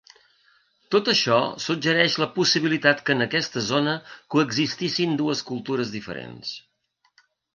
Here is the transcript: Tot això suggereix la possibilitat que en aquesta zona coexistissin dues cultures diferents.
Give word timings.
Tot 0.93 1.09
això 1.11 1.35
suggereix 1.65 2.15
la 2.23 2.27
possibilitat 2.37 3.03
que 3.09 3.15
en 3.17 3.21
aquesta 3.27 3.63
zona 3.67 3.95
coexistissin 4.35 5.15
dues 5.21 5.47
cultures 5.53 5.93
diferents. 5.97 6.57